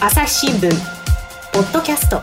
[0.00, 0.70] 朝日新聞
[1.52, 2.22] ポッドキャスト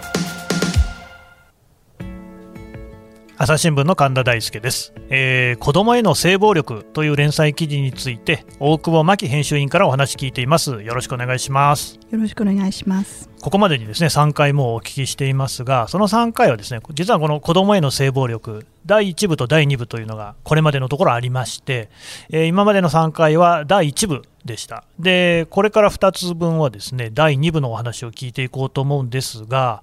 [3.43, 10.83] 朝日新聞の神田大輔です、えー、子供への性暴力という連載記事について大久保真紀編集員からお話聞いています。
[10.83, 11.97] よろしくお願いします。
[12.11, 13.31] よろしくお願いします。
[13.41, 21.89] ここまでにですね3回もお聞きしていますがその3回はですね実はこの子供への性暴力第1部と第2部というのがこれまでのところありまして、
[22.29, 24.83] えー、今までの3回は第1部でした。
[24.99, 29.81] でこれから2つ分はですね第2部のお話を聞いていこうと思うんですが、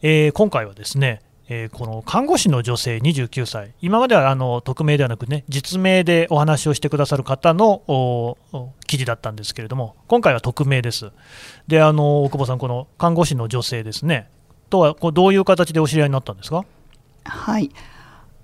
[0.00, 8.38] えー、今回はですねえー、この看護師の女性29歳、今まではあの匿名ではなくね、実名でお話をしてくださる方の
[8.86, 11.10] 記事だったんですけれども、今回は匿名です。
[11.66, 14.30] で、あの大久保さん、この看護師の女性ですね、
[14.70, 16.64] とはこうどういう形でお知り合いになったんですか？
[17.24, 17.68] はい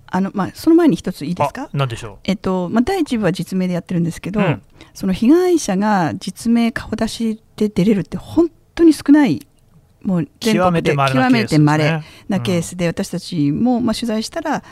[0.08, 1.70] あのまあ、その前に一ついいですか？
[1.72, 2.18] 何でしょう？
[2.24, 4.62] えっとまあ、第一部は実名でやってるんですけど、うん、
[4.94, 9.46] その被害者が実名顔出しで出れるって本当に少ない
[10.06, 14.62] もう全国で極めてまれなケースで、私たちもまあ取材したら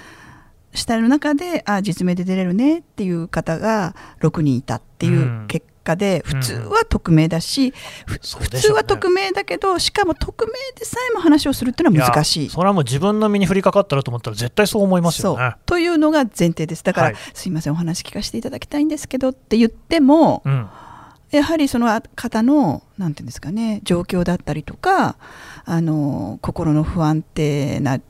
[0.72, 7.74] 下の中であ実名で出れるねっていう方が6人いたっていう結果で、普通は匿名だし、
[8.06, 12.48] 普通は匿名だけどしかも匿名でさえも話をするっていうのは難しい。
[12.48, 15.56] それはもう自分の身に降りかかったらと思ったら絶対そう思いますよね。
[15.66, 16.84] というのが前提です。
[16.84, 20.69] だから、はい、すいませんお話聞かせていただきたいんですけどって言っても、うん
[21.36, 25.16] やはりその方の何て言うんですかね状況だったりとか
[25.64, 28.00] あの心の不安定な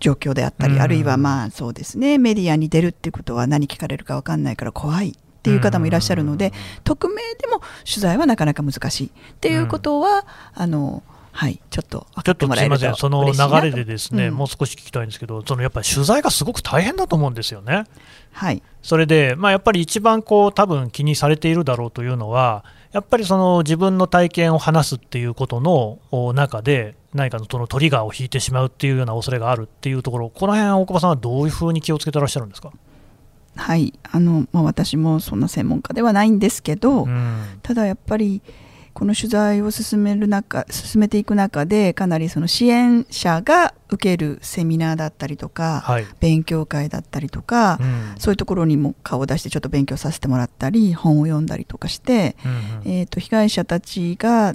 [0.00, 6.52] 状況であったり、あるいはまあそうですねメディアに出るっていうことは何聞かれるか分かんないから怖いっていう方もいらっしゃるので、
[6.84, 11.02] 匿名でも取材はなかなか難しいっていうことは、あの
[11.36, 17.84] はい、ちょっとちょっとすみません、その流れでですね、うん、もう少し聞きたいんですけど、そのやっぱり取材がすごく大変だと思うんですよね。
[18.30, 25.98] はい、それで、まあ、やっぱり一番こう多分気にされているだろうというのは、やっぱりその自分の体験を話すっていうことの
[26.34, 32.70] 中で、何かのそのトリガーを引いてしまうっていうような恐れがあるっていうところ、この辺大久保さんはどういうふうに気をつけてらっしゃるんですか？
[33.56, 33.92] はい。
[34.10, 38.42] あのまあ、私もそんな専門家ではないんですけど、うん、ただやっぱり
[38.94, 54.54] この取材を進める中進めていく中でかなりその支援者が受けるセミナーだったりとか、はい、勉強会だったりとか、うん、そういうところにも顔を出してちょっと勉強させてもらったり本を読んだりとかして、うんうん、えーと、被害者たちが、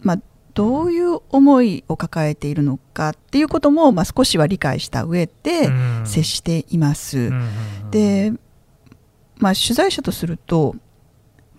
[0.00, 0.18] まあ、
[0.52, 5.70] どういう思いを抱えているのかっていうことも、まあ、少しは理解した上で
[6.04, 7.18] 接しています。
[7.18, 7.48] うん
[7.84, 8.32] うん、で、
[9.36, 10.76] まあ、取材者とすると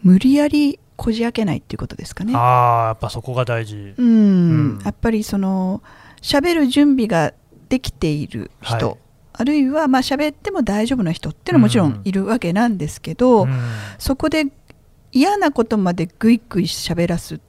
[0.04, 2.34] 無理やりこじ開けないっていうことですかね。
[2.36, 3.94] ああ、やっぱそこが大事。
[3.98, 4.10] うん、う
[4.80, 5.82] ん、やっぱりその
[6.22, 7.34] 喋る準備が
[7.70, 8.98] できている人、はい、
[9.34, 13.60] あるいはまあ喋っても大丈夫な人っていうのはもちろんいるわけなんですけど、うん、
[13.98, 14.46] そこで
[15.12, 17.40] 嫌なことまでぐいぐい喋らすっ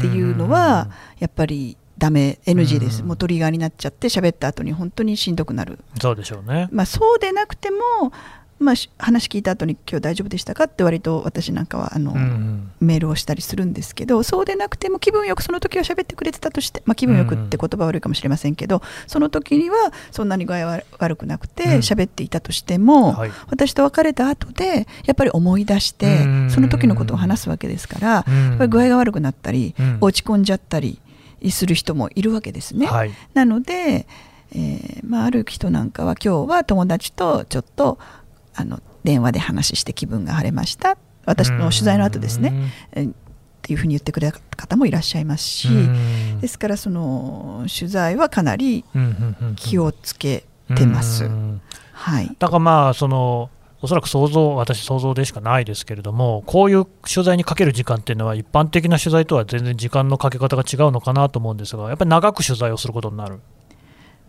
[0.00, 5.78] ていうのは、やっぱりダメ NG です、もうトリガーになっちゃって喋った後に本当にしんどくなる。
[6.00, 7.76] そうでしょうね、まあ、そうでなくても
[8.58, 19.76] まあ、話聞いた後に今日大丈夫でしたかって割と私なんかはあの、うんうん、メールをしたりするんですけどそうでなくても気分よくその時は喋ってくれてたとして、まあ、気分よくって言葉悪いかもしれませんけど、うん、その時には
[20.10, 28.20] そんなに具合は悪くなくて喋っていたとしても、うんはい、私と別れた後でやっぱり思い出してその時のことを話すわけですから、や
[28.54, 31.00] っぱり具合が悪くなったり、落ち込んじゃったり
[31.50, 32.86] する人もいるわけですね。
[32.86, 34.06] はい、なので
[34.54, 37.98] えーまあ、ある人なんかは今日は友達とちょっと
[38.54, 40.96] あの電話で話して気分が晴れました。
[41.26, 43.08] 私の取材の後ですね、っ
[43.62, 45.68] ていうふうに言ってくれた方もいらっしゃいますし、
[46.40, 48.84] ですからその取材はかなり
[49.56, 50.44] 気をつけ
[50.74, 51.30] てます。
[51.92, 53.50] はい、だからまあその
[53.84, 63.40] おそらく想像、私、想像でしかないですけれども、こういう取材にかける時間っていうのは、一般的な取材とは全然時間のかけ方が違うのかなと思うんですが、やっぱり長く取材をすることになる。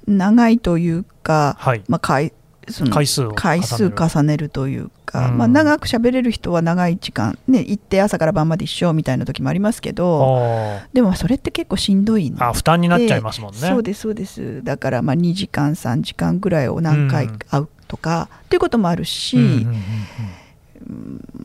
[0.07, 1.81] 長いというか、はい。
[1.87, 2.29] まあ、
[2.69, 13.59] その回数回数重ねるというか、うん、まあ、長く喋れる人は長い時間、ね、行って朝から晩まで一緒みたいな時もありますけどでもそれって結構しんどいあ負担になっちゃいますもんね。
[13.59, 14.63] そうですそうです。
[14.63, 19.75] だからまあ2時間3時間ぐらいを何回会うとか、うん、っていうこともあるし、うんうんうんうん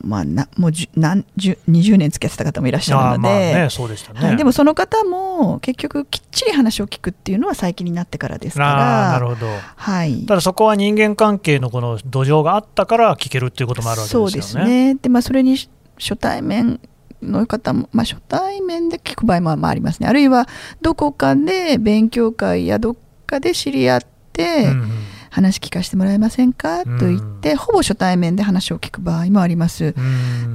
[0.03, 9.11] まあ、なもうじ何十20年付き合ってた方もいらっしゃるので、ねそうでしたね、でもその方も結局きっちり話を聞くっていうのは最近になってからですから。
[9.13, 14.31] なるほど、はい、ただそこは人間関係のこの土壌があったから聞けるっていうこともあるわけですよね。
[14.31, 14.95] そうですね。
[14.95, 15.57] で、まあ、それに
[15.97, 16.79] 初対面
[17.21, 20.07] の方も、まあ、初対面で聞く場合もありますね。
[20.07, 20.47] あるいは
[20.81, 22.95] どこかで勉強会やどっ
[23.25, 24.01] かで知り合っ
[24.33, 24.90] て、うんうん
[25.31, 26.83] 話聞かせてもらえませんか？
[26.83, 29.95] と言って、ほぼ初対面で話を聞く場合もあります。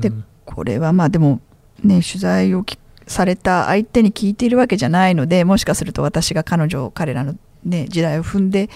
[0.00, 0.12] で
[0.44, 1.40] これはまあでも
[1.82, 2.64] ね取材を
[3.06, 7.34] された相手に聞いているわけじゃないのでもしかすると私が彼女彼らの、
[7.64, 8.68] ね、時代を踏んで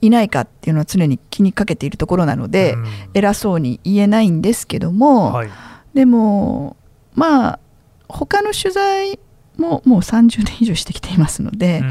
[0.00, 5.50] いないかっていうのは常に気にかけているところなので、うん、偉そうに言えないんですけども、はい、
[5.94, 6.76] でも
[7.14, 7.58] まあ
[8.08, 9.18] 他の取材
[9.60, 11.82] ももう30年以上してきていますので、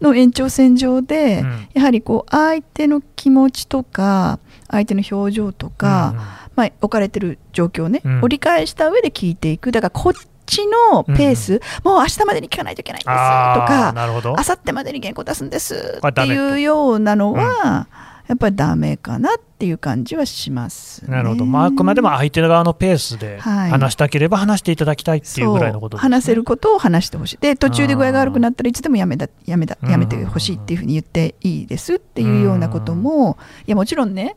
[0.00, 6.14] うん、の延長線上で、うん、やはりこう相手の気持ちとか相手の表情とか、
[6.56, 9.72] まあ、置かれてる状況ね、折り返した上で聞いていく。
[9.72, 10.12] だからこっ
[10.46, 17.86] ちのペース、うん、もう明日までに聞かないといけないんですとか、明後日までに原稿出すんですっていうようなのは、
[18.28, 34.36] やっぱりダメかなっていう感じはします、ね、なるほど、まあ、あくまでも相手側のペースで話したければ話していただきたいっていうぐらいのことです、ね、話せることを話してほしい、で途中で具合が悪くなったらいつでもやめだやめだやめてほしいっていうふうに言っていいですっていうようなことも、いやもちろんね、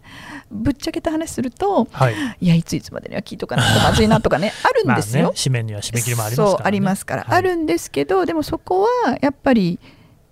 [0.50, 5.30] ぶっちゃけた話すると、はい、いやいついつまでには聞いとかないとまずいなとかね あるんですよ。
[5.30, 9.80] ね、紙面には締め切りもありますから、ね、そうありますから、はい、あるんですけどでもそこはやっぱり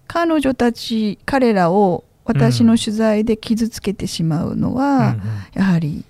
[0.08, 5.16] 彼女たち彼らを私の取材で傷つけてしまうのは、
[5.54, 6.06] やはり、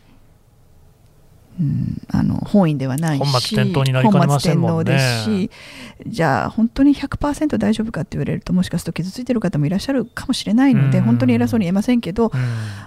[1.58, 4.94] うん、あの本意ではないし本末転倒になりかねませんもんね。
[4.94, 5.52] ですし
[6.08, 12.40] じゃあ本当に100%大丈夫かって言われるともしかすると傷ついてる方もいらっしゃるかもしれないので、うん、本当に偉そうに言えませんけど、うん、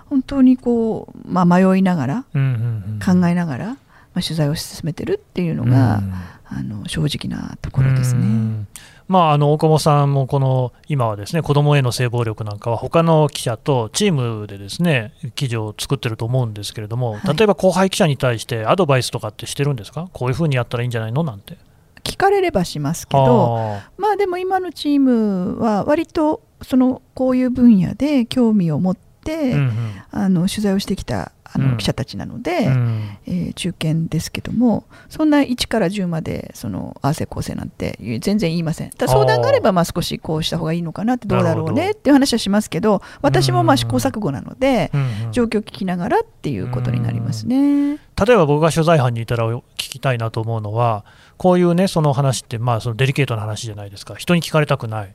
[0.07, 3.77] 本当にこう、まあ、迷いながら、うん考えながら、ま
[4.17, 6.03] あ、取材を進めてるっていうのが、
[6.45, 8.67] あの正直なところですね。
[9.09, 20.09] まあ、あの大久保さんもこの今はですね子どもへの性暴力なんかは他の記者とチームでですね記事を作ってると思うんですけれども、例えば後輩記者に対してアドバイスとかってしてるんですか？
[20.13, 21.23] こういうふうにやったらいいんじゃないの？
[21.25, 21.57] なんて。
[22.05, 29.73] 聞かれればしますけどまあでも今のチームは割とそのこういう分野で興味を持って、うんうん、
[30.11, 38.91] あの取材をしてきたあの記者たちなので、うん、えー、中堅ですけどもそんな1から10までその合わせ構成なんて全然言いません。
[38.97, 41.39] だ相談があればまあ少しこうした方がいいのかなってど。
[41.39, 47.99] うだろうねっていう話はしますけど私もまあ試行錯誤なので、うん、状況を聞きながらっていうことになりますね。
[48.25, 51.05] 例えば僕が取材班にいたら聞きたいなと思うのは
[51.37, 54.15] こういうねその話ってまあそのデリケートな話じゃないですか。
[54.15, 55.15] 人に聞かれたくない。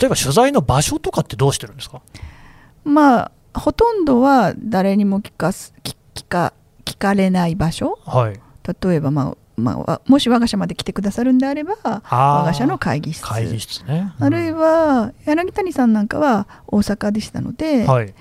[0.00, 2.02] 例えば取材の場所とかってどうしてるんですか？
[2.84, 6.52] まあほとんどは誰にも聞かす聞か
[6.84, 8.40] 聞かれない場所、はい、
[8.82, 13.24] 例えば、まあまあ、もし我が社まで来てくださるんであれば我が社の会議室。
[13.24, 18.14] 会議室ね、うん、あるいは柳谷さんなんかは大阪でしたので、はい、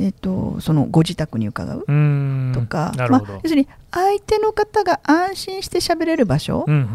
[0.00, 2.92] えーと、そのご自宅に伺うとか。
[3.08, 6.88] まあ、要するに相手の方が安心して喋れる場所、うんうん、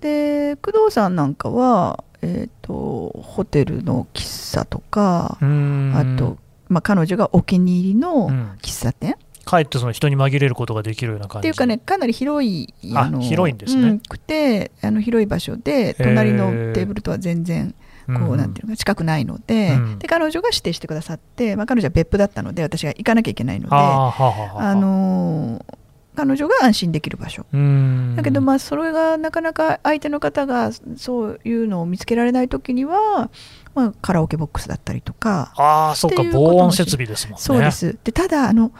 [0.00, 6.38] で工藤さんなんかは、えーとホテルの喫茶とかあと
[6.68, 8.30] まあ、彼女がお気に入りの
[8.62, 11.48] 喫茶店、かえってその人に紛れることができるような感じ。
[11.48, 17.74] っていうかねかなり広いあの広いんですね、うん、くてあの広い場所で隣のテーブルとは全然
[18.06, 25.64] こうなんていうのか近くないのでうん、で彼女が指定してくださって、まあ、彼女は別府だったので私が行かなきゃいけないのであの
[26.14, 27.44] 彼女が安心できる場所。
[28.16, 33.30] だけどまあそれがなかなか相手の方がそういうのを見つけられない時には
[33.74, 35.52] まあ、カラオケボックスだったりとか。
[35.56, 37.38] ああそっか防音設備ですもんね。
[37.40, 37.98] そうです。
[38.04, 38.72] でただあの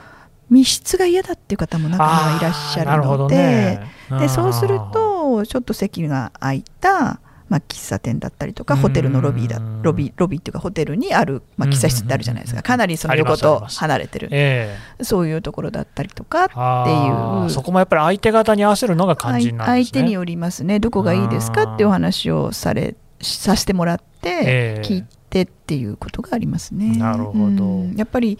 [0.50, 12.62] 密室が嫌だっていう方も中にはいらっしゃるのでね、でそうするとちょっと席が空いた、まあ、喫茶店だったりとかホテルのロビーだロビーロビーっていうかホテルにある、まあ、喫茶室ってあるじゃないですか。
[12.62, 17.50] かなりその横と離れてる、えー、そういうところだったりとかっていう。
[17.50, 19.92] そこもやっぱり相手方に合わせるのが肝心なんですね。
[19.92, 20.78] 相手によりますね。
[20.78, 26.92] どこがいいですかっていうお話をされさせてもらって聞いてっていうことがありますね。
[26.94, 28.38] えー、なるほど、やっぱり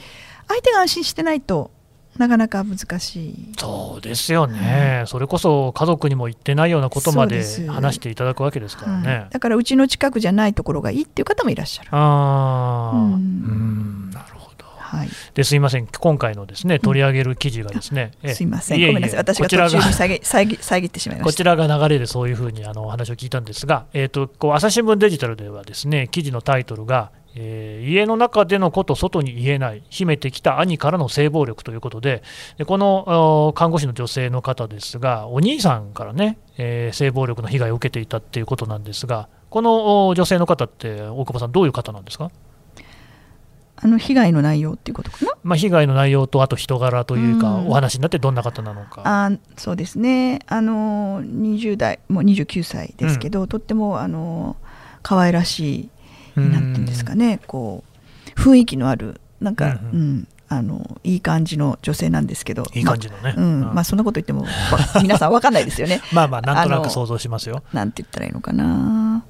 [0.49, 1.71] 相手が安心してないと
[2.17, 3.53] なかなか難しい。
[3.59, 11.89] そうですよね、それこそ家族にも言ってないようなことまで話していただくわけですからね、はい、だからうちの近くじゃないところがいいっていう方もいらっしゃる。
[11.91, 14.04] ああ、うん、なるほど、
[14.95, 15.87] はい、ですいません。
[15.87, 18.81] 今回のですね取り上げる記事がですね、うん、すいません。
[18.81, 19.19] ごめんなさい。
[19.19, 21.33] 私が途中に遮遮遮ってしまいました。
[21.33, 32.23] こちらが流れでそういうふうにあのお話を聞いたんですが、えーと、とこう朝日新聞デジタルではですね記事のタイトルがえー、家の中でのこと外に言えない秘めてきた兄からの性暴力ということで
[32.59, 42.31] でこの看護師の女性の方ですがお兄さんからね、えー、性暴力の被害を受けていたっていうことなんですがこの女性の方って大久保さんどういう方なんですか？
[43.85, 49.03] あの被害の内容っていうことかな、まあ、被害の内容とあと人柄というか、うん、お話になってどんな方なのか。
[49.05, 50.41] あそうですね。
[50.47, 54.57] あの20代もう29歳ですけど、うん、とってもあの
[55.03, 55.91] 可愛らし
[56.35, 57.41] いなんていうんですかね。
[57.47, 57.85] こ
[58.35, 62.65] う雰囲気のあるなんか、うん、うん、あのいい感じの女性なんですけど。
[62.73, 63.61] いい感じのね、まうん。
[63.75, 64.47] まあ、そんなこと言っても
[65.03, 66.01] 皆さん分かんないですよね。
[66.11, 67.63] まあまあなんとなく想像しますよ。
[67.75, 69.25] なんて言ったらいいのかな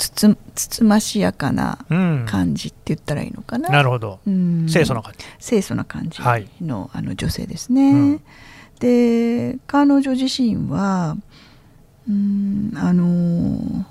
[0.00, 1.78] つつつつましやかな
[2.26, 5.26] 感じって言ったらいいのかな、うん、なるほど、うん、清楚な感じ。
[5.46, 8.22] 清楚な感じのはい、あの女性ですね、うん、
[8.78, 11.18] で彼女自身は
[12.08, 13.84] うんあのー、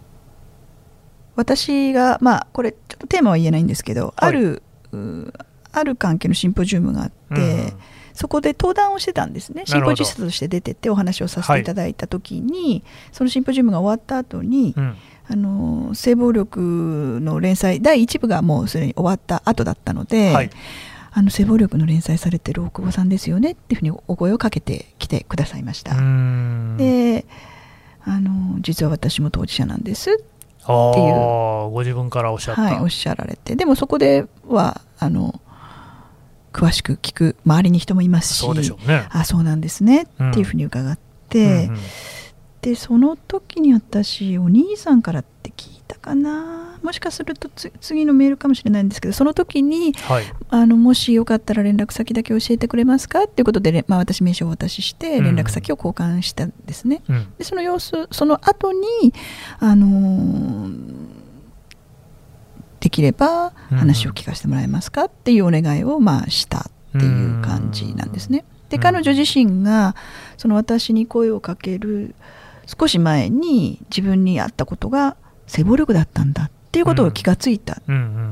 [1.35, 4.63] 私がまあこれちょっとテーマは言えないんですけど、はい、ある
[5.71, 7.73] ある関係のシンポジウムがあって、うん。
[8.19, 9.63] そこで登壇をしてたんですね。
[9.65, 14.97] シンポジウムとして出てってお話をさせていただいた時に、はい、そのシンポジウムが終わった後に、うん、
[15.31, 20.49] あの性暴力の連載第1部がもうすでに終わった後だったので、はい、
[21.11, 25.93] あの性暴力の連載されてる大久保さんですよねっていうふうにお声をかけてきてくださいました。
[26.77, 27.25] で
[28.01, 30.29] あの実は私も当事者なんですっていう。
[31.69, 33.55] ご自分からおっしゃった、はい、おっしゃられて。
[33.55, 35.39] でもそこではあの
[36.51, 38.39] 詳しく聞く周りに人もいますし。
[38.39, 40.97] そうでしょう、ね、あそうなんですね、っていうふうに伺っ
[41.29, 41.79] て、うんうん、
[42.61, 46.77] でその時に私お兄さんからって聞いたかな。
[46.83, 47.49] もしかすると
[47.81, 53.23] 次のメールかもしれないんですけどその時に、はい、あのもしよかったら連絡先だけ教えてくれますか？
[53.23, 59.13] っていうことで、まあ、私名刺をお渡しして連絡先を交換したんですね、うん、でその様子その後に
[59.59, 61.19] あのー
[62.79, 65.05] できれば話を聞かせてもらえますか？
[65.05, 66.63] っていうお願いをまあしたっ
[66.93, 68.45] ていう感じなんですね。
[68.69, 69.97] で彼女自身が
[70.37, 72.15] その私に声をかける
[72.79, 77.77] 少し前に自分にあったことが性暴力だったんだっていうことを気がついたっ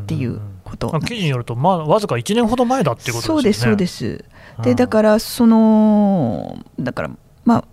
[0.05, 0.91] ていうこと。
[0.99, 3.25] 記事によると、まあ、わずか1年ほど前だっていうことですね。
[3.25, 4.25] そうですそうです。
[4.63, 7.11] でだからそのだから
[7.45, 7.65] まあ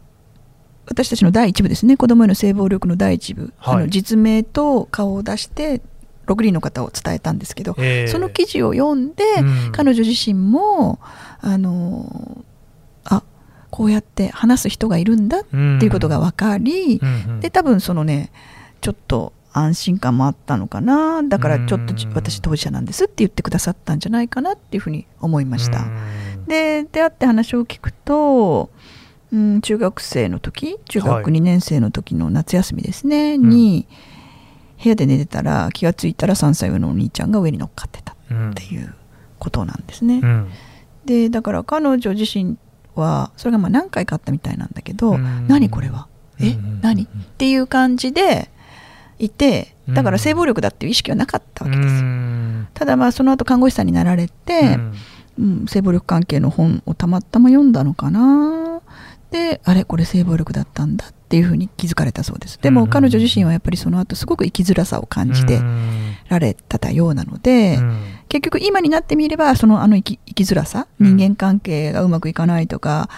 [0.87, 1.99] 私たちの第一部ですね。
[1.99, 5.83] 子どもへの性暴力の第一部、はい、あの実名と顔を出して
[6.26, 9.23] 6人の方を伝えたんですけど、えー、その記事を読んで、
[9.66, 10.99] うん、彼女自身も
[11.40, 12.53] あのあ
[13.75, 18.31] こうやって話す人がいるんだっていうことが分かり、うん、で多分そのね
[18.81, 21.25] ちょっと安心感もあったのかな。
[21.25, 25.87] だからちょっと私当事者なんですって言ってくださったんじゃないかなっていうふうに思いました。
[26.47, 28.71] で出会って話を聞くと、
[29.33, 34.14] うん、中学生の時中学2年生の時の夏休みですね、はい、に、うん
[34.83, 38.16] 部屋で寝てたら気が付いたら3歳上のお兄ちゃんが上に乗っかってたっ
[38.54, 38.95] ていう
[39.38, 40.21] ことなんですね。
[40.23, 40.50] うん、
[41.07, 42.59] でだから彼女自身
[42.95, 46.07] はそれがまあ何回かあったみたいなんだけど「うん、何これは？
[46.41, 47.07] え、うん、何?」っ
[47.39, 48.51] ていう感じで
[49.19, 52.05] いてだから性暴力だっていう意識はなかったわけです。
[52.75, 54.79] ただまあその後看護師さんになられて、
[55.39, 55.67] うん。
[55.67, 58.81] 性暴力関係の本をたまたま読んだのかな。
[59.33, 62.57] であれこれ性暴力だったんだっていうふうに気づかれたそうです。
[62.63, 65.61] でも彼女自身はやっぱりその後すごく生きづらさを感じて
[66.29, 67.81] られたようなので、
[68.35, 73.09] 結局今になってみればそのあの生き生きづらさ人間関係がうまくいかないとか、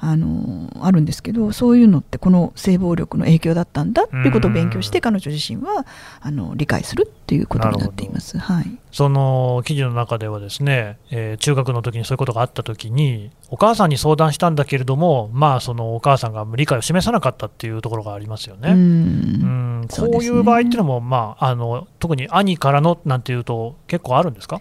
[0.00, 5.86] あのあるんですけどそういうのってこの性暴力の影響だったんだっていうことを勉強して彼女自身は
[6.20, 8.36] あの理解するっていうことになっています。
[8.36, 18.72] はい、その記事の中ではですね、えー、中学の時にそういうことがあった時にお母さんに相談したんだけれどもまあそのお母さんが理解を示さなかったっていうところがありますよね。
[18.72, 19.86] うん。
[19.88, 24.60] こういう場合っていうのも、まあ、あの特に兄からのなんていうと結構あるんですか？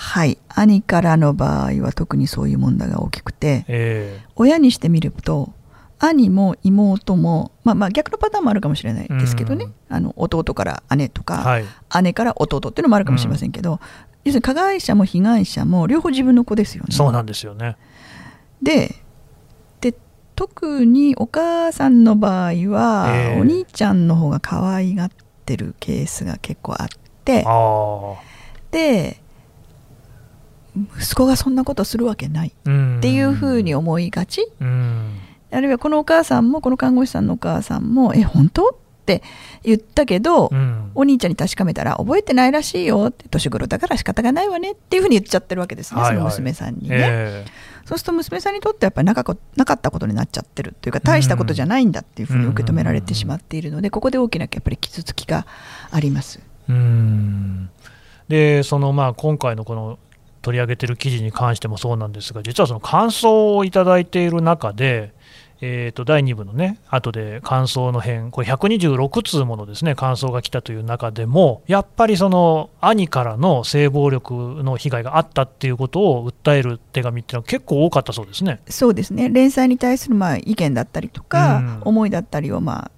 [0.00, 0.38] はい。
[0.48, 5.52] 兄からの場合は特にそういう問題が大きくて、えー、親にしてみると
[5.98, 11.64] 兄も妹も、まあ、まあ逆のパターンもあるかもしれないですけどね、あの弟から姉とか、はい、
[12.04, 13.78] 姉から弟っていうのもあるかもしれませんけど、うん、
[14.22, 16.94] 要するに加害者も被害者も両方自分の子ですよね。
[16.94, 17.76] そうなんですよね。
[18.62, 18.94] で
[19.80, 19.94] で
[20.36, 25.10] 特にお母さんの場合は、えー、お兄ちゃんの方が可愛がっ
[25.44, 26.88] てるケースが結構あっ
[27.24, 27.44] て
[28.70, 29.20] で
[30.98, 32.48] 息子がそんなことするわけない。
[32.48, 34.46] っていうふうに思いがち、
[35.50, 38.74] あるいはこのお母さんもこの看護師さんのお母さんも「え本当?」っ
[39.08, 39.22] て
[39.62, 43.26] 言ったけど、うん、お兄ちゃんに確かめたら覚えてないらしいよって。
[43.30, 44.72] 年頃だから仕方がないわね。
[44.72, 49.24] っていうふうに言っちゃってるわけですね、はいはい、その娘さんにね、えー、そうすると娘さんにとってやっぱりなか
[49.56, 55.46] なかったことになっちゃってるっていうか大したことじゃないんだっていうふうに受け止められてしまっているのでここで大きなやっぱり傷つきが
[55.90, 56.40] あります。
[56.68, 57.70] うん。
[58.28, 59.98] でそのまあ今回のこの
[60.48, 65.12] 取り上げている記事に関してもそうなんですが、実はその感想をいただいている中で、
[65.60, 78.60] えー、と第2部のね、後で感想の編、これ126通ものですね感想が来たという中でも、やっぱりその兄からの性暴力の被害があったっていうことを訴える手紙っていうのは結構多かったそうですね。
[78.70, 82.90] そうですね連載に対するまあ意見だったりとか、うん、思いだったりをまあ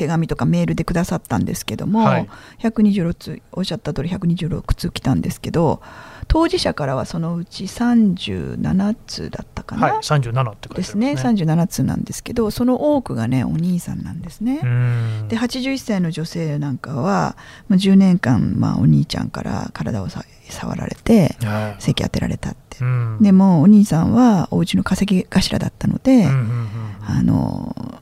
[0.00, 2.28] 手紙とかメールでくださったんですけども、はい。
[2.60, 5.82] 126通おっしゃった通り126通来たんですけど
[6.26, 14.60] 当事者からはそのうち37通だったかな、はい、37って書いてありますですね37通なんですけどその多くがねお兄さんなんですね。
[14.62, 15.28] うん。
[15.28, 17.36] で81歳の女性なんかは、
[17.68, 21.82] まあ、10年間、まあ、お兄ちゃんから体をさ触られてはい。
[21.82, 23.18] 席当てられたって、うん。
[23.20, 26.70] でもお兄さんはお家の稼ぎ頭だったので、うんうんうん。
[27.06, 28.00] あの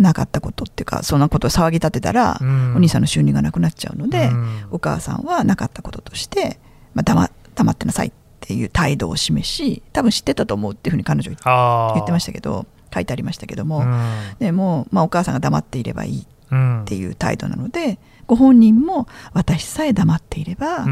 [0.00, 2.76] なかったことっていうかそんなことを騒ぎ立てたら、うん。
[2.76, 4.66] お兄さんの収入がなくなっちゃうので、うん。
[4.70, 6.58] お母さんはなかったこととして、
[6.94, 14.10] まあ、黙黙ってなさいっていう態度を示し多分知ってたと思うっていうふうに彼女言ってましたけど書いてありましたけども、うん。
[14.38, 16.82] でも、まあ、お母さんが黙っていればいいうん。
[16.82, 20.86] っていう態度なのでご本人も私さえ黙っていれば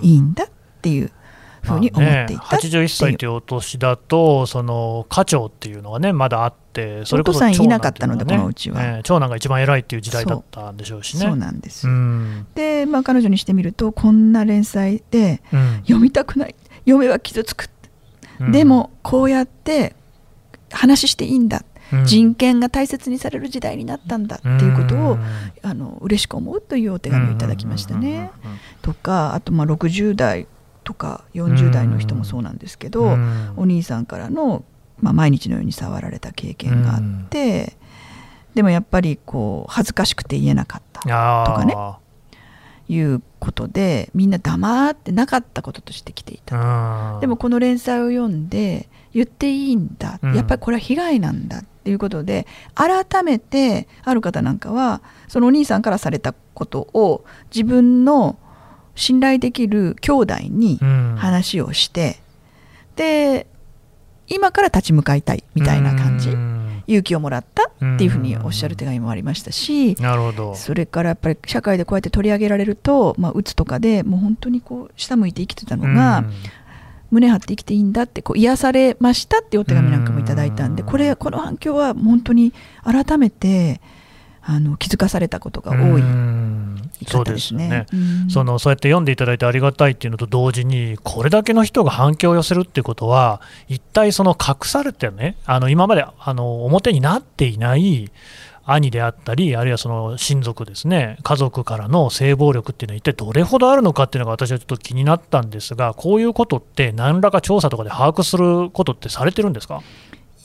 [0.00, 0.48] いいんだっ
[0.82, 1.10] ていう
[1.66, 8.80] ふうに思っていたまあね、81歳というお年だとその家長っていうのがねまだあってそれこそお父さんい長男なかったのでこのうちは。
[8.80, 11.22] ね長男が一番偉いっていう時代だったんでしょうしね。
[11.22, 12.46] そうなんです、うん。
[12.54, 15.76] で、まあ、彼女にしてみるとこんな連載でうん。
[15.82, 16.54] 読みたくない。
[16.80, 17.68] 読めば傷つく、
[18.40, 18.52] うん。
[18.52, 19.94] でもこうやって
[20.70, 22.04] 話していいんだ、うん。
[22.04, 25.18] 人権が大切にされる時代になったんだっていうことを、
[25.62, 28.30] あの嬉しく思うというお手紙をいただきましたね。
[28.82, 30.46] とかあとまあ60代
[30.86, 33.54] とか40代の人もそうなんですけど、うん。
[33.56, 34.64] お兄さんからの、
[35.00, 37.76] まあ、毎日のように触られた経験があって、
[38.54, 41.74] でもやっぱりこう恥ずかしくて言えなかったとかね
[42.88, 46.56] いうことでみんな黙ってなかったこととして来ていた。
[46.56, 47.20] うん。
[47.20, 50.34] でもこの連載を読んで言っていいんだ、うん。
[50.36, 58.38] やっぱりこれは被害なんだっていうことで改めてある方なんかはそのお兄さんからされたことを自分の
[58.96, 61.14] 信頼できる兄弟にうん。
[61.16, 62.18] 話をして、
[62.96, 63.46] で
[64.28, 66.82] 今から立ち向かいたいみたいな感じ、うん。
[66.88, 70.54] 勇気をもらったっていうふうにおっしゃる手紙もありましたし、なるほど。
[70.54, 76.32] それからやっぱり社会でこうやって取り上げられると、まあ、うつとかでもう本当にこう下向いて生きてたのが、うん。
[77.10, 80.88] 胸張って生きていいんだってこう癒されましたっていうお手紙なんかもいただいたんでうん。
[80.88, 83.80] これこの反響は本当に改めて
[84.48, 86.02] あの気づかされたことが多い
[87.08, 87.86] そう方ですね。
[87.92, 88.30] うん。
[88.30, 98.10] そのそうやって読んでいただいてありがたいっていうのと同時に、これだけの人が反響を寄せるっていうことは、一体その隠されてね、あの今まであの表になっていない
[98.64, 109.82] 兄であったり、あるいはその親族ですね、家族からの性暴力っていうのは、一体どれほどあるのかっていうのが私はちょっと気になったんですが、こういうことって、何らか調査とかで把握することってされてるんですか？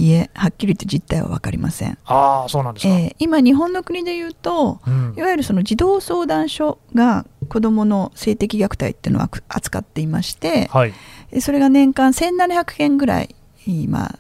[0.02, 2.94] いえはっきり言って実態は分かりません、ああ、そうなんですか。
[2.94, 5.14] えー今日本の国で言うとうん。
[5.16, 10.94] いわゆるその児童相談所が子どもの性的虐待っていうのを扱っていましてはい、
[11.32, 13.36] えそれが年間1700件ぐらい
[13.66, 14.18] 今、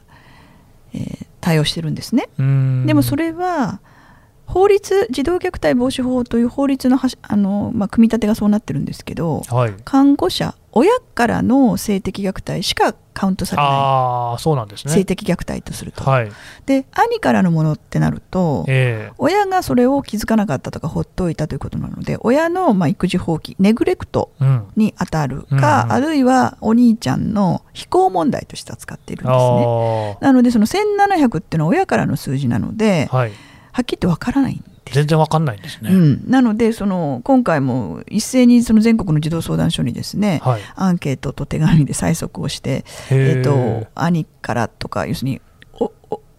[0.94, 2.30] えー対応してるんですね。
[2.38, 2.86] うん。
[2.86, 3.82] でもそれは
[4.46, 14.94] 法律児童虐待防止法という法律のはしあの、まあ、組み立てがそうなってるんですけどはい、看護者親からの性的虐待しかカウントされなああ、そうなんですい、ね。
[14.94, 16.32] 性的虐待とすると、はい、
[16.66, 19.14] で兄からのものってなるとええ。
[19.18, 30.18] 親がそれを気づかなかったとかほっといたということなので親の、まあ、育児放棄ネグレクトうん、に当たるか、うんあるいはお兄ちゃんの非行問題として扱っているんですね。
[30.22, 33.32] あなのでその1700っていうのは親からの数字なので、あ、はい、
[33.72, 34.96] はっきり言ってわからないんです。
[34.96, 35.92] 全然わかんないんですね。
[35.92, 45.42] うん、なのでその今回も一斉にその全国の児童相談所にですね、はい、アンケートと手紙で催促をして、へえー、と兄からとか要するに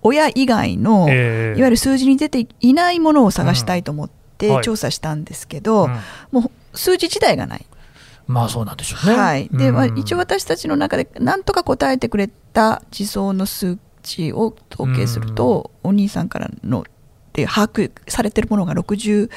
[0.03, 1.59] 親以外の、ええ。
[1.59, 4.13] いわゆる数字に出ていないものを探したいと思っうん。
[4.39, 4.65] てはい。
[4.65, 5.99] 調査したんですけど、うん。
[6.33, 7.67] もう数字自体がない。
[8.27, 9.17] まあそうなんでしょうね。
[9.17, 9.49] はい。
[9.53, 9.75] でうん。
[9.75, 16.85] まあ一応私たちの中でなんとか答えてくれた児相の数値を統計すると、お兄さんからの
[17.33, 19.29] で把握されてるものが63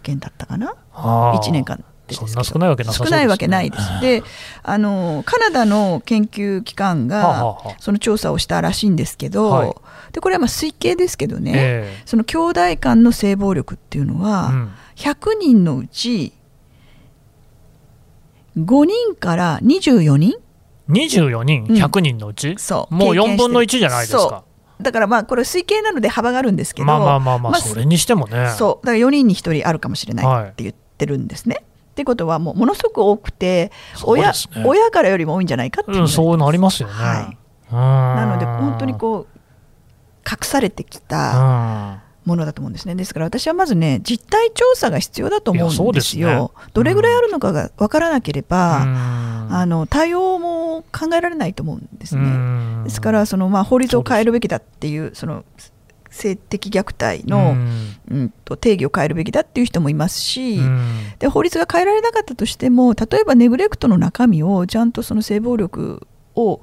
[0.00, 0.74] 件だったかな？
[0.92, 2.28] ああ1年間でですけど。
[2.28, 4.00] そんな少ないわけな少ないわけないです。
[4.00, 4.22] で
[4.62, 9.74] あのカナダの研究機関がはあその調査をしたらしいんですけど、はい。
[10.12, 14.70] でこれはまあ推計ですけどね、えその兄弟間の性暴力っていうのえは、うん。
[14.96, 16.32] 100人のうち
[18.58, 20.34] 5人から24人
[20.88, 21.76] ？24人、うん。
[21.76, 22.94] 100人のうち、そう。
[22.94, 24.44] もう4経験してる分の1じゃないですか。
[24.80, 28.48] だからまあこれ推計なので幅があるんですけどまあまあまあまあ、まあそれにしてもね。
[28.56, 31.64] そうだから4人に1人あるかもしれないはいって言ってるんですね。
[31.92, 33.70] ってことはもうものすごく多くて
[34.04, 36.94] 親ね親からよりも多いんじゃないかっていううん、そうなりますよね。
[36.94, 37.38] はい
[37.74, 39.38] ななので本当にこう
[40.30, 42.94] 隠されてきたものだと思うんですね。
[42.94, 46.28] ですから私はまずね実態調査が必要だと思うんですよ。
[46.28, 46.68] いやそうですね。
[46.72, 52.22] どれぐらいあるのかが分からなければ、うん、あの対応も考えられないと思うんですね。
[52.22, 52.84] うん。
[52.84, 55.44] ですからその、まあ、法律を変えるべきだっていうその
[56.12, 57.56] 性的虐待の、
[58.10, 60.60] うん、と定義を変えるべきだっていう人もいますし、
[61.18, 66.60] で法律が変えられなかったとしても例えばネグレクトの中身をちゃんとその性暴力を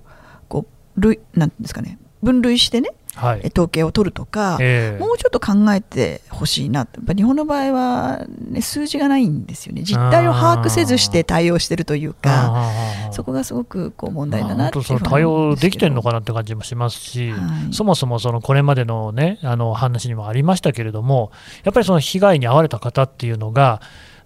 [0.47, 0.65] こ
[0.97, 9.83] う類なんですかね分類してねはい、統計を取るとか、えー、もうちょっと考えてほしいなやっぱ日本の場合は、ね、数字がないんですよね。
[9.83, 12.71] 実態を把握せずして対応してるというか
[13.11, 17.37] そこがすごくこう問題だなってそ対応できてるのかなって感じもしますし、は
[17.69, 21.31] い、そもそもそのこれまでの,、ね、あの話にもありましたけれども
[21.63, 23.81] やっぱりその被害に遭われた方っていうのが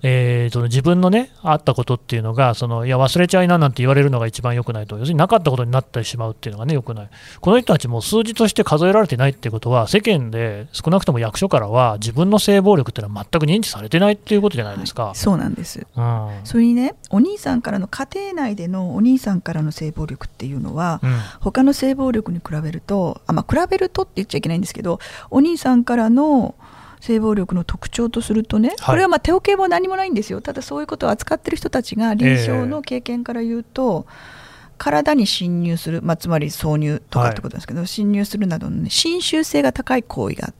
[0.06, 7.10] えー、その自分のね、あったことっていうのが、そのいや、忘れちゃいななんて言われるのが一番良くないと、要するになかったことになってしまうっていうのがね、良くない。
[7.40, 15.06] この人たちも数字として数えられてないっていうことは、世間で少なくとも役所からは、自分の性暴力っていうのは全く認知されてないっていうことじゃないですか。
[15.06, 15.88] はい、そうなんです。
[15.96, 26.56] うん、それにね、お兄さんからの家庭内でのお兄さんからの性暴力っていうのは、うん、他の性暴力に比べると、あまあ、比べるとって言っちゃいけないんですけど、お兄さんからの
[27.04, 40.54] 性暴力の特徴とするとね、これはまあ手桶も何もないんですよ、ただそういうことを扱ってる人たちが臨床の経験から言うと、えー、体に侵入する、まあ、つまり挿入とかってことですけど、はい、侵入するなどの、ね、侵襲性が高い行為が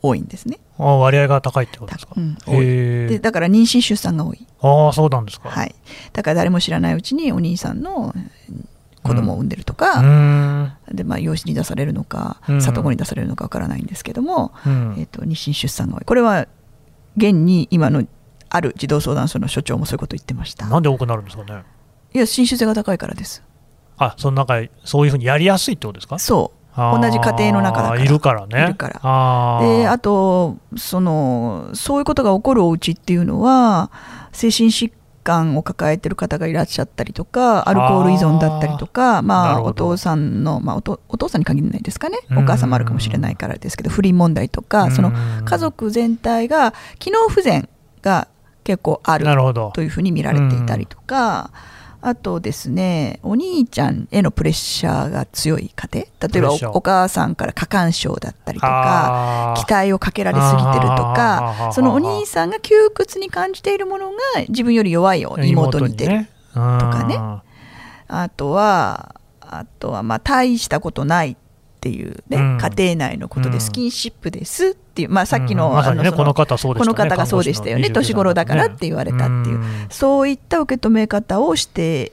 [0.00, 0.60] 多いんですね。
[0.78, 2.36] あ割合が高いってことですか、うん、
[3.08, 4.46] でだから妊娠出産が多い。
[4.60, 5.74] ああそうなんですか、はい、
[6.12, 8.14] だから誰も知らないうちにお兄さんの
[9.02, 16.04] 子供を産んでるとか、うん、でまあ、養子に出されるのか、うん、里子に出されるのかわからないんですけども、うん、えーと、妊娠出産が多い。
[16.04, 16.46] これは
[17.16, 18.06] 現に今の
[18.50, 20.66] ある児童相談所の所長もそういうこと言ってました。
[20.66, 21.62] なんで多くなるんですかね。
[22.12, 23.42] いや侵襲性が高いからです。
[23.96, 26.18] あその中そういうふうにやりやすいってことですか？
[26.18, 26.76] そう。
[26.76, 28.02] 同じ家庭の中だから。
[28.02, 28.64] いるからね。
[28.64, 29.00] いるから。
[29.02, 33.90] あであとそのそういうことが起こるお家っていうのは
[34.32, 42.18] 精神疾患を抱えてる方がいらっしゃったりとかアルコール依存だったりとかまあ、お父さんの、まあ、お父さんに限らないですかね。
[42.32, 45.12] お母さんもあるかもしれないからですけど不倫問題とかその
[45.44, 47.68] 家族全体が機能不全
[48.02, 48.28] が
[48.64, 49.24] 結構ある
[49.74, 51.50] というふうに見られていたりとか。
[52.02, 56.06] あとですねお兄ちゃんへのプレッシャーが強い家庭。
[56.28, 64.16] 例えばお母さんから過干渉だったりとか期待をかけられすぎてるとかそのお兄さんが窮屈に感じているものが
[64.48, 67.18] 自分より弱いよ妹に似てるとかね。
[68.08, 71.36] あとはあとはまあ大したことないっ
[71.80, 77.90] ていうね、うん、家庭内のことでスキンシップですっていう、まあ、さっきの,、この方この方がそうでしたよね。
[77.90, 79.60] 年頃だからって言われたっていう、
[79.90, 82.12] そういった受け止め方をして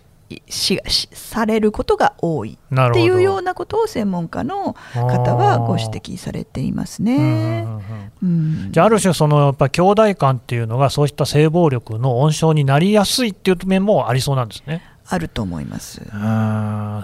[0.49, 0.81] し
[1.13, 2.57] されることが多い。
[2.73, 7.67] っていうようなことを専門家の方はご指摘されていますね。
[8.71, 14.81] じゃあある種そのやっぱ兄弟間っていうのがそういった性暴力の温床になりやすいっていう面もありそうなんですね。
[15.09, 16.01] あると思います。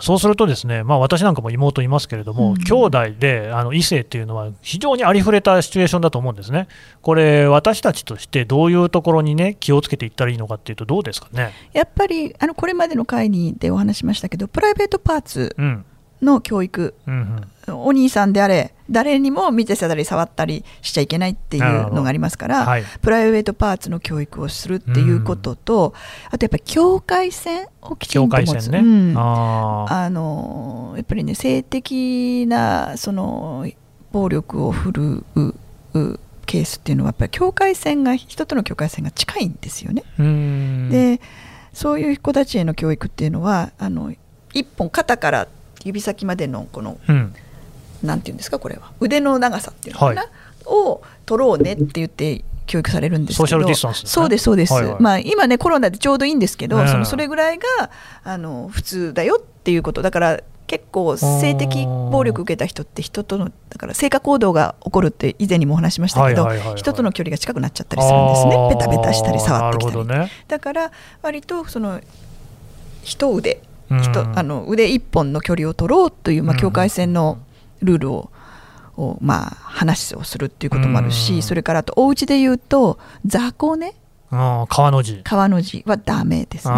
[0.02, 6.68] そうすると、ですね、まあ、私なんかも妹いますけれども、うん、兄弟であの異性っていうのは、非常にありふれたシチュエーションだと思うんですね、
[7.02, 11.54] これ、私たちとしてどういうところに、ね、気をつけていったらいいのかっていうと、どうですかね？
[11.72, 15.56] やっぱりあのこれまでの会にでお話しましたけど、プライベートパーツ
[16.24, 17.86] の教育、うんうん。
[17.86, 25.94] お兄さんであれ誰にも見てせたり触ったりしちゃいけないっていうのがありますから、はい、プライベートパーツの教育をするっていうことと、
[26.30, 28.80] あとやっぱり境界線をきちんと持つ、ね。
[28.80, 33.66] うん、あのやっぱりね性的なその
[34.12, 40.04] 暴力を振るうケースっていうのはやっぱり境界線が人との境界線が近いんですよね。
[40.90, 41.22] で
[41.72, 44.14] そういう子たちへの教育っていうのはあの
[44.54, 45.48] 一本肩から
[45.84, 47.36] 指先までのこの、うん。
[48.04, 48.92] なんていうんですかこれは。
[49.00, 50.32] 腕の長さっていうのかな、はい、
[50.66, 57.92] を取ろうねって言って教育されるんですけど、ね、そうですそうです、はいはい、まあ、今ねコロナでちょうどいいんですけど、そのそれぐらいが
[58.26, 60.02] あの普通だよっていうこと。
[60.02, 68.70] だから結構性的暴力受けた人って人とのだから性化行動が起こるって以前にもお話しましたけど、人との距離が近くなっちゃったりするんですね。
[68.70, 70.92] ベタベタしたり触ってきたり、ね、だから
[71.22, 72.02] 割とその
[73.04, 78.30] 一腕人あの腕一本の距離を取ろうという、まあ、境界線の、うんルールを
[78.96, 83.96] をまあ、話をするっていうこともあるし、それからあとお家で言うと雑魚ね
[84.30, 85.22] 川の字。
[85.24, 86.76] 川の字はダメですね。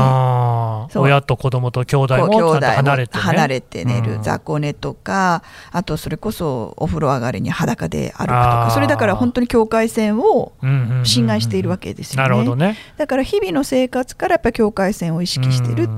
[0.95, 10.53] 親と子供と兄弟も離れて、ね、離れて寝る雑魚寝とかあとそれこそお風呂上がりに裸で歩くとかそれだから本当に境界線を
[11.03, 12.77] 侵害しているわけですよね,、なるほどね。
[12.95, 15.89] だから日々の生活からやっぱり境界線を意識してる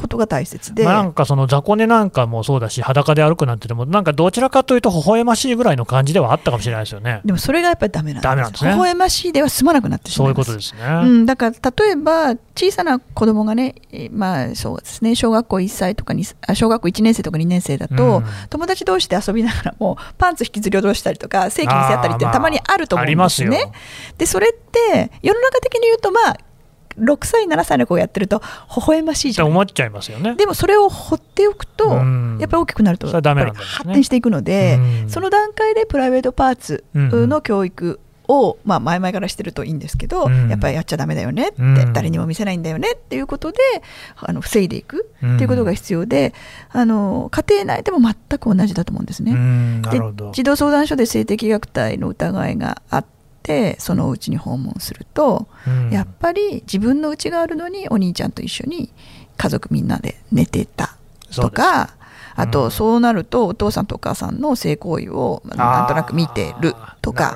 [0.00, 7.20] ことが大切で、まあ、なんかその雑魚寝なんかもそうだし、裸で歩くなんてでも、なんかどちらかというと、微笑ましいぐらいの感じではあったかもしれないですよね。
[7.24, 10.80] でもそれがやっぱりダメなんですんですね微笑ましいでは済まなくなってしそういうまいますことですね。
[10.82, 23.72] うん、だから例えば小さな子供がね、えーまあそうですね小学校1歳とかにあ小学校1年生とか2年生だと、うん友達同士で遊びながらもパンツ引きずり下ろしたりとか正規にせ合ったりってたまにあると思うんですありますよね。
[24.18, 26.36] でそれって世の中的に言うとまあ
[27.00, 28.40] 6歳7歳の子がやってると
[28.76, 30.34] 微笑ましいっじゃ思っちゃいますよね。
[30.36, 32.38] でもそれを放っておくと、うん。
[32.40, 35.10] やっぱり大きくなると発展していくので、うん。
[35.10, 37.28] その段階でプライベートパーツうん。
[37.28, 40.48] の教育を、まあ、前々からしてるといいんですけど、うん。
[40.48, 41.92] やっぱりやっちゃダメだよねって、うん。
[41.92, 43.58] 誰にも見せないんだよねっていうことで
[44.16, 45.34] あの防いでいくうん。
[45.36, 46.34] っていうことが必要で、
[46.70, 49.32] あの家庭内でも全く同じだと思うんですね。
[49.90, 50.00] で。
[50.32, 53.19] 児童相談所で性的虐待の疑いがあって
[53.78, 55.90] そのうちに訪問すると、うん。
[55.90, 58.92] やっぱり自分のうちがあるのにお兄ちゃんと一緒に
[59.36, 60.96] 家族みんなで寝てた
[61.34, 61.94] とか
[62.34, 67.34] あと、うんそうなるとお父さんとお母さんの性行為をまあなんとなく見てるとか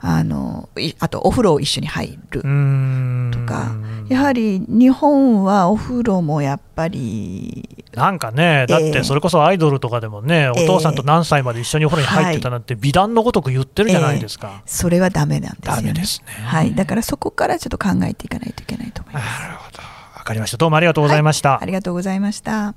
[0.00, 3.72] あのいあとお風呂を一緒に入るうんとか、
[4.08, 14.62] やはり日本はお風呂もやっぱりなんかね、だってそれこそアイドルとかでもね、ええお父さんと何歳まで一緒にお風呂に入ってたなんて、美談のごとく言ってるじゃないですか。
[14.64, 15.92] それはダメなんですよね。
[15.92, 19.40] ですねはい、だからそこからちょっと考えていかないといけないと思います。
[19.40, 19.78] なるほど。
[20.16, 20.56] わかりました。
[20.56, 21.60] どうもありがとうございました。
[21.60, 22.74] ありがとうございました。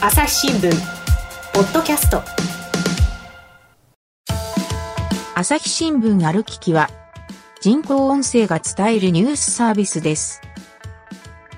[0.00, 0.70] 朝日新聞
[1.52, 2.22] ポッドキャスト
[5.34, 6.88] 朝日新聞ある聞きは、
[7.60, 10.40] 人工音声が伝えるニュースサービスです。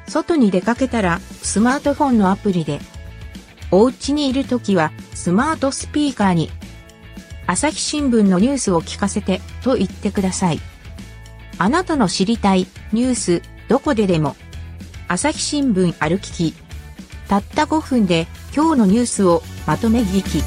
[0.09, 2.81] 外に出かけたら、スマートフォンのアプリで、
[3.71, 6.49] お家にいるときは、スマートスピーカーに、
[7.47, 10.61] 朝日新聞のニュースを聞かせて、と言ってください。
[11.59, 14.35] あなたの知りたい、ニュース、どこででも、
[15.09, 16.70] 朝日新聞ある聞き。
[17.31, 20.43] たった5分で、今日のニュースをまとめ聞き。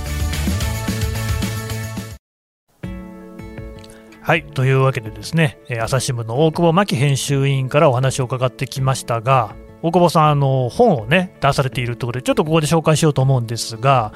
[4.19, 4.43] はい。
[4.43, 14.11] というわけでですね、朝日新聞の大久保真紀編集委員からお話を伺ってきましたが、大久保さん、あの本をね、出されているということで、ちょっとここで紹介しようと思うんですが、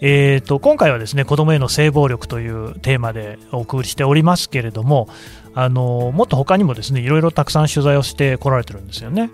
[0.00, 5.08] えー、と今回はですね子どもへの性暴力というテーマでお送りしておりますけれども、
[5.54, 9.28] あのもっと他にもですねいろいろたくさん取材をしてこられてるんですよね。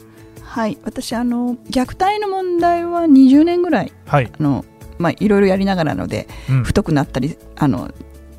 [0.48, 4.64] はい、私あの虐待の問題は20年ぐらいはい、あの
[4.98, 6.64] まあいろいろやりながらのでうん。
[6.64, 7.90] 太くなったりあの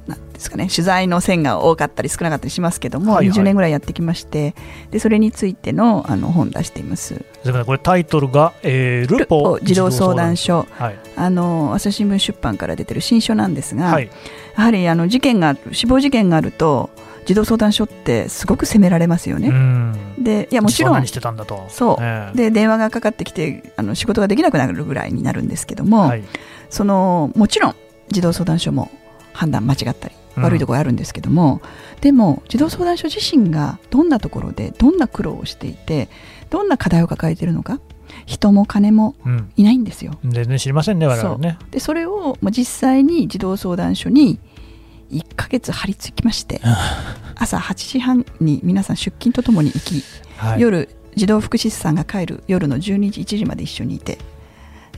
[0.07, 3.37] なんですかね取材の線が多かったり少なかったりしますけども、はいはい。
[3.37, 4.55] 20年ぐらいやってきまして
[4.89, 7.23] でそれについてのあの本出しています。
[7.65, 10.65] これタイトルが、えールポ児童相談所。
[10.71, 14.09] はい、あの朝日新聞出版から出てる新書なんですが、はい、
[14.57, 16.89] やはりあの事件が死亡事件があると
[17.29, 19.49] 児童相談所ってすごく責められますようね。
[19.49, 21.63] んでいやもちろんそんなにしてたんだと。
[21.69, 26.23] そうええで電話がかかってきてあの仕事ができなくなるぐらいになるんですけども、はい、
[26.71, 27.75] そのもちろん
[28.07, 28.89] 児童相談所も
[29.31, 31.61] 判断間違ったりうん悪いところあるんですけども、
[32.01, 36.09] でも児童相談所自身がどんなところでどんな苦労をしていて
[36.49, 37.79] どんな課題を抱えているのか
[38.25, 40.13] 人も金もうん、いないんですよ。
[40.25, 41.59] 全然知りませんね、我々ね。
[41.69, 44.39] でそれをまあ実際に児童相談所に
[45.11, 46.61] 1ヶ月張り付きまして
[47.35, 50.03] 朝8時半に皆さん出勤とともに行き、
[50.37, 54.17] はい、夜児童福祉士さんが帰る夜の12時1時まで一緒にいて、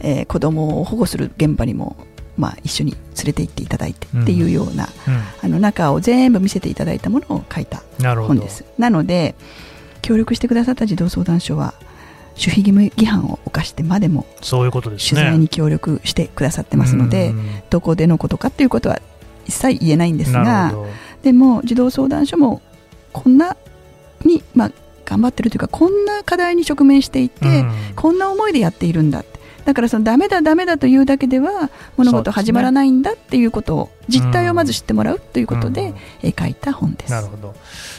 [0.02, 1.96] えー子供を保護する現場にも、
[2.38, 4.88] まあ、一緒に連れて行っていただいてっていうような、う
[5.42, 7.82] あの中を全部見せていただいたものを書いた。
[8.28, 8.66] 本です。
[8.78, 9.36] なので
[10.02, 11.74] 協力してくださった児童相談所は
[12.32, 15.22] 守秘義務違反を犯してまでもそういうことですね。
[15.22, 17.64] 取材に協力してくださってますので、うん。
[17.70, 19.00] どこでのことかっていうことは
[19.46, 20.74] 一切言えないんですが
[21.24, 22.62] でも児童相談所も
[23.14, 23.56] こんな
[24.26, 24.72] に、まあ、
[25.06, 29.32] 頑張ってるというかこんな課題に直面していて、うんこんな思いでやっているんだって
[29.66, 35.94] だからそのダメだダメだというだけでは物事始まらないんだっていうことを実態をまず知ってもらうということで、
[36.38, 37.12] 書いた本です。
[37.12, 37.54] なるほど。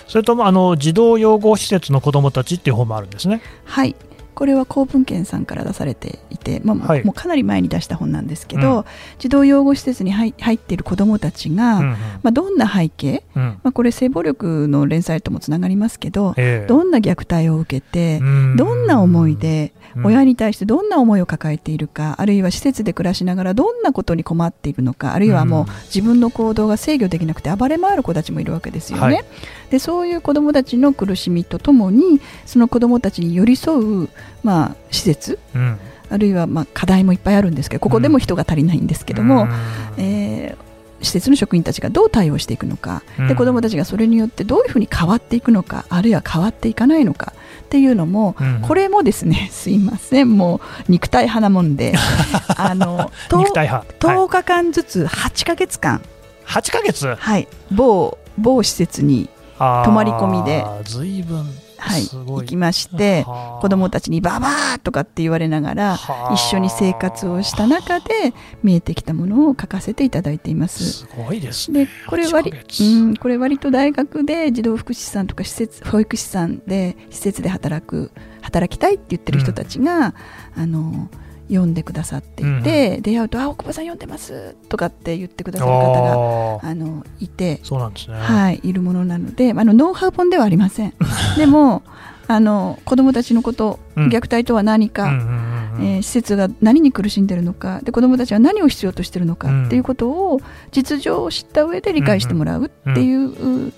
[0.08, 3.40] それともあの児童養護施設の子どもたちっていう本もあるんですね。
[3.64, 3.94] はい
[4.34, 7.04] これは公文献さんから出されていて、まあはい。
[7.04, 8.84] もうかなり前に出した本なんですけど、うん。
[9.18, 11.92] 児童養護施設に入入っている子どもたちが、うんうん。
[11.92, 13.42] まあ、どんな背景、うん。
[13.42, 16.66] まあ、これ性暴力の連載ともつながりますけど、ええ。
[16.66, 18.56] どんな虐待を受けて、うん。
[18.56, 25.66] どんな思いで、うん親に対してどんな思いを抱えているか、あるいは施設で暮らしながらどんなことに困っているのか、あるいはもううん。
[25.86, 29.02] 自分の行動が制御できなくて暴れ回る子たちもいるわけですよね。
[29.04, 29.24] はい。
[29.70, 34.08] でそういう子どもたちの苦しみとともに、その子どもたちに寄り添う、
[34.42, 35.78] まあ、施設、うん。
[36.10, 39.48] あるいはまあ課題もいっぱいあるんですけど、ここでも人が足りないんですけども、
[39.96, 40.71] えー
[41.02, 43.28] 施設の職員たちがどう対応していくのか、うん。
[43.28, 51.94] で子どもたちがそれによってどういうふうに変わっていくのかあるいは変わっていかないのかっていうのも、うんこれもですね すいませんもう肉体派なもんで
[52.56, 56.00] あの肉体派、10はい、日間ずつ8ヶ月間、
[56.46, 57.14] 8ヶ月？
[57.18, 60.64] はい、某某施設に、泊泊まり込みで。
[60.84, 63.60] ずいぶんはい、行きましてはあ。
[63.60, 66.34] 子どもたちに「ババア!」とかって言われながらはあ。
[66.34, 70.84] 一緒に生活をした中で見えてきたものを書かせていただいています。
[70.84, 71.86] すごいですね。
[71.86, 72.84] でこれ割8ヶ月。
[72.84, 80.14] うん、これ割と大学で児童福祉士さんとか施設保育士さんで施設で働く働きたいって言ってる人たちが、
[80.56, 81.08] あの
[81.52, 90.94] 読んでくださっていて、出会うと「あ大久保さん読んでます」とかって言ってくださる方があのいて、そうなんですね、はい、いるものなのであのノウハウ本ではありません。
[91.36, 91.82] でも
[92.28, 94.08] あの子どもたちのこと、うん。
[94.08, 95.84] 虐待とは何か、うんうんうんうん。
[95.84, 99.66] えー施設が何に苦しんでるのかで子どもたちは何を必要としてるのかうん。
[99.66, 103.72] っていうことを実情を知った上で理解してもらうっていうう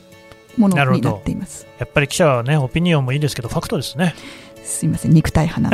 [0.56, 1.66] ものになっています。
[1.78, 4.14] やっぱり記者はねオピニオンもいいですけどファクトですね
[4.64, 5.70] すいません肉体派な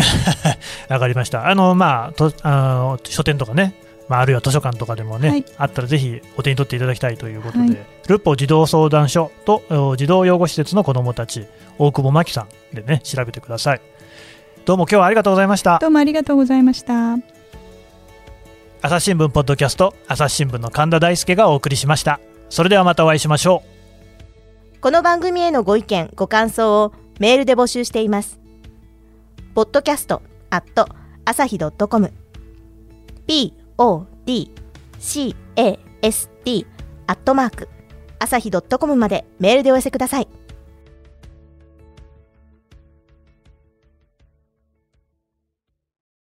[0.89, 1.49] わかりました。
[1.49, 3.75] あのまあとあの書店とかね
[4.11, 5.45] まあ、あるいは図書館とかでもね、はい。
[5.57, 7.79] あったらぜひお手に取っていただきたいということで、はい。
[8.09, 11.47] ルポ児童相談所とお児童養護施設の子どもたち
[11.79, 13.81] 大久保真紀さんでね調べてください。
[14.65, 15.79] どうも今日はありがとうございました。
[15.79, 17.19] どうもありがとうございました。
[18.83, 22.19] 朝日新聞ポッドキャスト朝日新聞の神田大輔がお送りしました。
[22.49, 23.63] それではまたお会いしましょ
[24.77, 24.81] う。
[24.81, 28.40] この番組へのご意見、ご感想をメールで募集しています。
[29.55, 32.11] podcast.asahi.com
[33.27, 34.53] p o d
[34.99, 36.67] c a s t
[37.07, 37.69] アットマーク
[38.19, 40.29] 朝日 .com までメールでお寄せください。